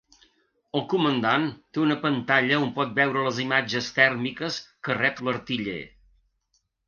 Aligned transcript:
El 0.77 0.83
comandant 0.93 1.43
té 1.75 1.81
una 1.81 1.97
pantalla 2.05 2.57
on 2.67 2.71
pot 2.79 2.95
veure 3.01 3.25
les 3.27 3.41
imatges 3.45 3.91
tèrmiques 3.99 4.57
que 4.87 4.97
rep 5.01 5.21
l'artiller. 5.27 5.79